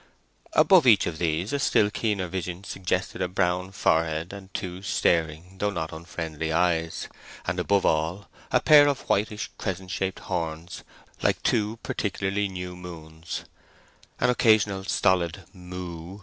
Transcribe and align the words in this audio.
Above 0.53 0.87
each 0.87 1.05
of 1.05 1.19
these 1.19 1.53
a 1.53 1.59
still 1.59 1.91
keener 1.91 2.25
vision 2.27 2.63
suggested 2.63 3.21
a 3.21 3.27
brown 3.27 3.71
forehead 3.71 4.33
and 4.33 4.51
two 4.51 4.81
staring 4.81 5.57
though 5.59 5.69
not 5.69 5.93
unfriendly 5.93 6.51
eyes, 6.51 7.07
and 7.45 7.59
above 7.59 7.85
all 7.85 8.27
a 8.51 8.59
pair 8.59 8.87
of 8.87 9.01
whitish 9.07 9.51
crescent 9.59 9.91
shaped 9.91 10.21
horns 10.21 10.83
like 11.21 11.39
two 11.43 11.77
particularly 11.83 12.47
new 12.47 12.75
moons, 12.75 13.45
an 14.19 14.31
occasional 14.31 14.83
stolid 14.83 15.43
"moo!" 15.53 16.19